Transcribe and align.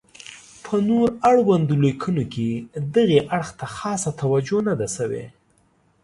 په 0.63 0.75
نور 0.89 1.07
اړوندو 1.29 1.73
لیکنو 1.85 2.23
کې 2.33 2.49
دغې 2.95 3.19
اړخ 3.35 3.47
ته 3.59 3.65
خاصه 3.75 4.09
توجه 4.21 4.59
نه 4.67 4.73
ده 4.79 4.87
شوې. 4.95 5.25